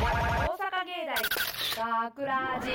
[0.00, 0.06] 芸
[1.76, 2.70] 大学ラジ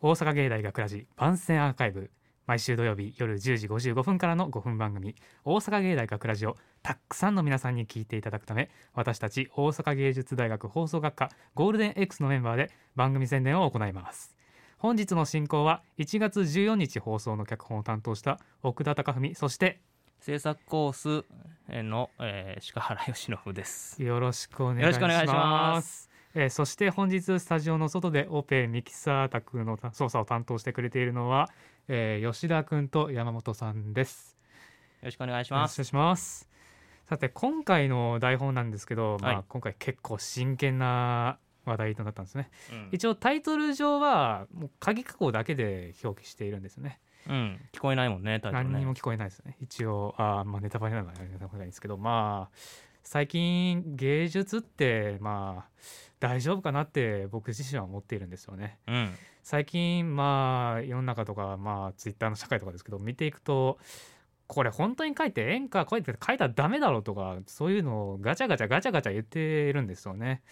[0.00, 2.12] 大阪芸大学ラジ番宣アーカイブ。
[2.46, 14.36] 毎週土曜日夜10時55分からの5分番組「大阪芸大学ラジをたくさんの皆さんに聞いていただくため私たち大阪芸術大学放送学科ゴールデン X のメンバーで番組宣伝を行います。
[14.78, 19.80] 本日の進行は1月14日放送の脚本を担当した奥田貴文そして
[20.20, 21.26] 制作コース
[21.68, 24.02] の、えー、鹿原由伸です。
[24.02, 26.02] よろしくお願いしよろしくお願いしまます。
[26.04, 31.48] すえーそして本日スタジオの外でオペミキサー宅の操作を担当してくれているのは、
[31.88, 34.36] えー吉田くんと山本さんです。
[35.00, 35.84] よろしくお願いします。
[35.84, 36.48] します。
[37.04, 42.88] さて今回の台本なんですけど、まあはい今回結構真剣な話題となったんですね、うん。
[42.92, 48.40] 一応タイトル上はもう鍵括弧だけで表記しているんですよねうん、聞こえないもんねね。
[48.42, 49.56] 何にも聞こえないですね。
[49.60, 52.56] 一応あーまあネタバレなのはやめた方がいいんですけどまあ
[53.02, 55.70] 最近芸術ってまあ
[56.20, 58.78] 大丈夫かなって僕自身は思っているんですよね。
[58.86, 59.14] うん。
[59.42, 63.78] 最近まあ世の中とかまあツイッターの社会とかですけど見ていくと
[64.46, 70.42] これ本当に書いてええんかこうやって書いたらダメだろうとかそういうのをガチャガチャガチャガチャ言ってるんですよね。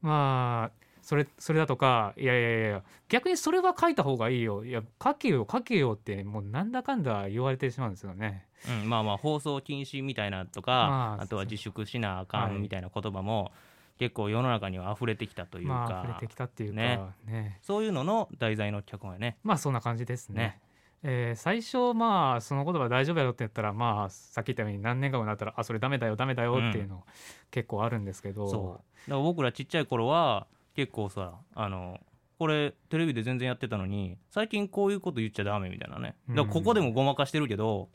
[0.00, 0.81] まあ
[1.12, 4.64] それそれだとかいやいやいや逆にそれは書いた方がいいよ。
[4.64, 8.46] いや書けよ書けよってもうなんだかんだ言われてしまうんですよね。
[8.66, 12.54] うん、うん、まあまあ放送禁止みたいなとか、まああ、とは自粛しなあかはい。
[12.54, 13.52] んみたいな言葉も、
[13.98, 17.00] 結構世の中には溢れてきたというか、まあ溢れてきたっていうかね。
[17.26, 17.58] ね。
[17.60, 19.36] そういうのの題材の脚本やね。
[19.42, 20.34] まあそんな感じですね。
[20.34, 20.60] ね。
[21.02, 27.04] えー最初まあその言葉大丈夫やろって言ったらまあさっき言ったように何年か後になったらあそれダメだよダメだよっていうの
[27.50, 29.10] 結構あるんですけど、そう。
[29.10, 32.00] だから僕らちっちゃい頃は結構さあの
[32.38, 36.16] これテレビで全然やってたのに最近こういうこと言っちゃダメみたいなね。
[36.30, 37.88] だからここでもごまかしてるけど、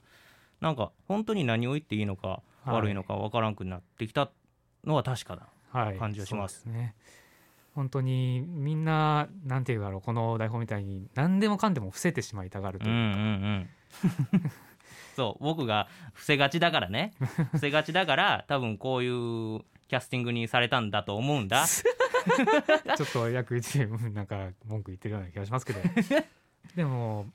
[0.62, 2.28] なんか本当に何を言っていいのか
[2.64, 2.76] はい。
[2.76, 4.30] 悪いのか分からんくなってきた
[4.86, 6.64] のは確かだ、はい、感じはします。
[6.64, 6.96] そうですね。
[7.76, 13.70] 本当にみんななんていうだろうこの台本みたいに何でもかんでも伏せてしまいたがるとうんいううか、んうん。
[15.16, 17.14] そう僕が伏せがちだからね。
[17.52, 21.66] 伏せがちだから多分こういうキャスティングにされたんだと思うんだ。
[22.98, 25.80] ちょっと約1年なんか文句言ってるような気がしますけど。
[26.76, 27.28] でも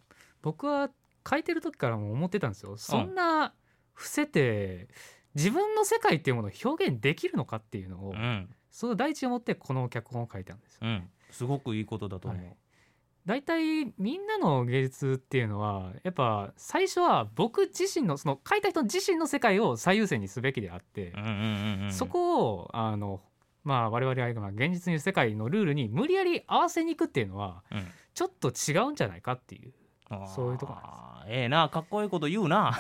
[0.43, 0.91] 僕は
[1.29, 2.77] 書いてる時からも思ってたんですよ。
[2.77, 3.55] そんな
[3.95, 4.89] 伏せて
[5.35, 8.55] 自分の世界っていうものを表現できるのかっていうのを、うん。
[8.71, 11.11] その第一を持ってこの脚本を書いたんですようん。
[11.31, 12.57] すごくいいことだと思う、はい
[13.25, 23.21] 大体みんなの芸術っていうのはやっぱ最初は僕自身のその書いた人自身の世界を最優先にすべきであってうん、うんうんうんそこをあの
[23.65, 27.87] まあ我々は今現実にいる世界のルールに無理やり合わせに行くっていうのはうん。
[28.15, 29.73] ちょっと違うんじゃないかっていう
[30.27, 31.39] そういうとこなんです。
[31.39, 32.79] ええなかっこいいこと言うな。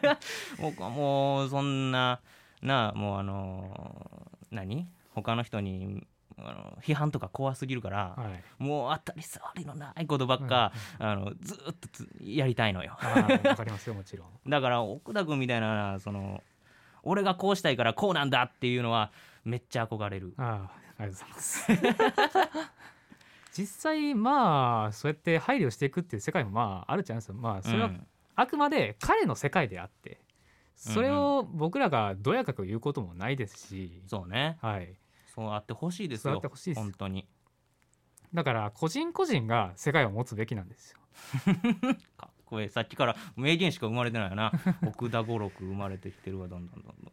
[0.60, 2.20] 僕はもうそんな
[2.60, 4.86] なあもうあのー何？
[5.14, 6.06] 他の人に
[6.48, 8.62] あの批判とか怖すぎるから、はい。
[8.62, 12.96] もう当たり障りのないことばっか、あのずーっとつやりたいのよ。
[13.44, 14.50] わかりますよもちろん。
[14.50, 16.42] だから奥田君みたいなその
[17.02, 19.12] 俺がこうしたいからこうなんだっていうのは
[19.44, 20.34] めっちゃ憧れる。
[20.38, 21.72] ああありがとうございます。
[23.52, 28.06] 実際まあそうやって配慮していくっていう世界もまああるじゃないですかまあそれはうん。
[28.36, 30.20] あくまで彼の世界であって
[30.76, 34.94] それを僕らがどやかく言うこともないですし、そうねはい、
[35.34, 37.26] そうあってほしいですそうあよってほしいです本当に。
[38.32, 40.98] だから個人個人が世界を持つべきなんですよ。
[42.16, 42.68] かっこいい。
[42.68, 44.52] さっきから名言しか生まれてないよな。
[44.86, 47.12] 奥田五六生まれてきてるわどんどんどんどん。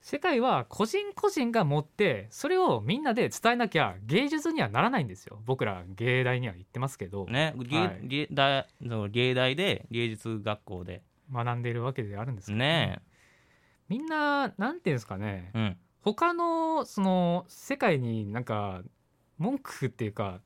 [0.00, 5.42] 世界は個人個人が持ってそれをみんなで伝えなきゃ芸術にはならないんですよ。
[5.46, 8.06] 僕ら芸大には言ってますけど、ね芸,、はい。
[8.06, 11.02] 芸大そう芸大で芸術学校で。
[11.32, 13.00] 学んでいるわけであるんですけどね。
[13.88, 15.50] みんななんていうんですかね。
[15.54, 18.82] えうん他のその世界になんか
[19.38, 20.40] 文句っていうか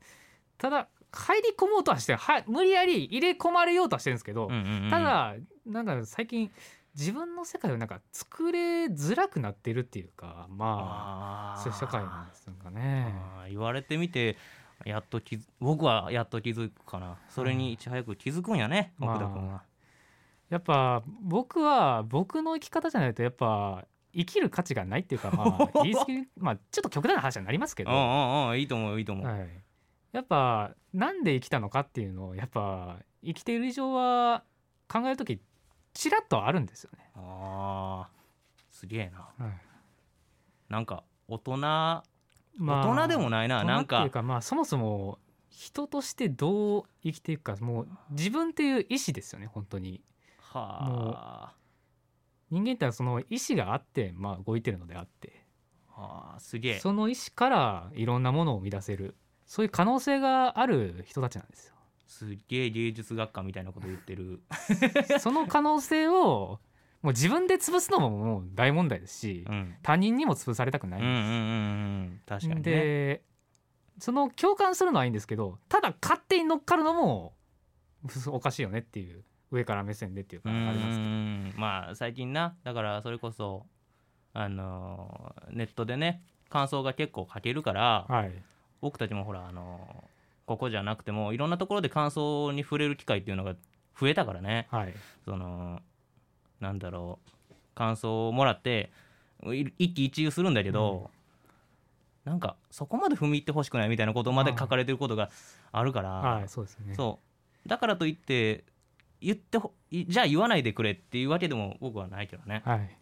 [0.56, 4.90] ただ入り込もうとはしては無理やり入れ込まれようとはしてるんですけど、うんうんうん。
[4.90, 5.34] ただ
[5.66, 6.50] なんか最近
[6.94, 13.14] 自分の世界をなんか作れづらくなってるっていうかまあそういう社会なんですかね。
[13.48, 14.36] 言われてみて
[14.84, 17.18] やっと気づ僕はやっと気づくかな。
[17.28, 19.62] それにいち早く気づくんやね、まあ奥田君は、
[20.50, 23.86] やっぱ僕は僕の生き方じゃないとやっぱ
[24.18, 29.48] 生きる価値がないっていうかまあ 言い過ぎまあちょっと極端な話になりますけど、うんはうんうんいいと思ういいと思う、い、
[30.12, 34.42] やっぱなんで生きたのかっていうのをやっぱ生きている以上は
[34.88, 35.40] 考える時
[35.94, 37.10] ちらっとあるんですよね。
[37.14, 38.18] あー
[38.72, 39.28] すげえな。
[39.44, 39.60] はい。
[40.68, 42.02] なんか大人ま
[42.58, 45.18] あ大人でもないななんかっていうかまあそもそも
[45.50, 50.02] 人としてどう生きていくかもう自分っていう意思ですよね本当に。
[50.40, 51.52] は
[52.50, 55.44] 人間ってその意思があってまあ動いてるのであって。
[55.96, 56.78] あすげえ。
[56.78, 59.16] その意思からいろんなものを生み出せる。
[59.46, 61.74] そういう可能性がある人たちなんですよ。
[62.06, 64.42] すげえ芸術学科みたいなこと言ってる。
[65.20, 66.60] その可能性を
[67.02, 69.74] もう自分で潰すのももう大問題ですし、うん。
[69.82, 71.24] 他人にも潰されたくないうんうんうんう
[72.04, 72.20] ん。
[72.26, 72.60] 確かにね。
[72.62, 73.24] で
[73.98, 77.34] その共感するのはいいんですけどただ勝手に乗っかるのも
[78.28, 81.10] おかしいよねっていう上から目線でっていうかうありますけど。
[81.10, 81.54] ん。
[81.56, 82.54] まあ最近な。
[82.64, 83.66] だからそれこそ
[84.34, 88.32] あのーネットでね感想が結構書けるからはい。
[88.80, 90.04] 僕たちもほらあのー
[90.46, 93.54] ここじゃなくてもいろんなところで感想に触れる機会っていうのが
[94.00, 94.66] 増えたからね。
[94.70, 94.94] はい。
[95.24, 95.80] その
[96.60, 97.54] なんだろう。
[97.74, 98.90] 感想をもらって
[99.44, 101.10] い一喜一憂するんだけど、
[102.24, 105.30] なんかそこまで踏み入ってほしくないみたいなことまで書かれてることが
[105.70, 106.48] あるから、はい。
[106.48, 106.94] そうですよね。
[106.94, 107.20] そ
[107.64, 107.68] う。
[107.68, 108.64] だからといって
[109.20, 112.62] 言ってほいじゃあ言わないでくれっていうわけでも僕はないけどね。
[112.64, 112.96] はい。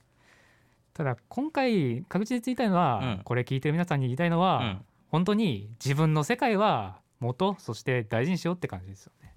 [0.94, 3.20] ただ今回確実に言いたいのは、うん。
[3.24, 4.84] これ聞いてる皆さんに言いたいのは、うん。
[5.08, 9.34] 本当に自分の世界は元そして大事にしようって感じですよね、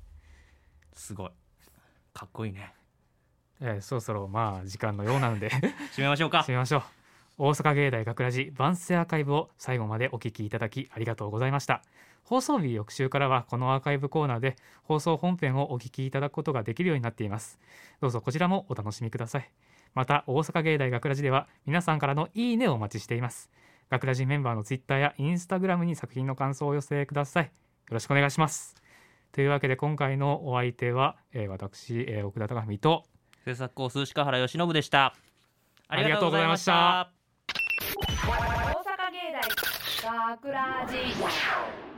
[0.93, 1.31] すごい。
[2.13, 2.73] かっこいいね。
[3.61, 5.49] えーそろそろまあ時間のようなので。
[5.95, 6.39] 締めましょうか。
[6.39, 6.98] 締めましょう
[7.41, 11.81] 大阪芸大学ラジ番宣アーカイブを最後までお聞きいただきありがとうございました。
[12.25, 17.57] 放送日翌週からはこのアーカイブコーナーで放送本編をお聞きいただくことができるようになっています。
[18.01, 19.49] どうぞこちらもお楽しみください。
[19.95, 23.49] また大阪芸大学ラジでは皆さんからのいいねをお待ちしています。
[23.89, 27.45] 学ラジメンバーのツイッターやインスタグラムに作品の感想をお寄せください。
[27.45, 27.51] よ
[27.91, 28.75] ろしくお願いします。
[29.31, 33.05] というわけで今回のお相手は、えー私、えー奥田貴文と
[33.45, 35.15] 制作コース鹿原由伸でした。
[35.87, 37.18] ありがとうございました
[40.29, 41.88] 桜寺。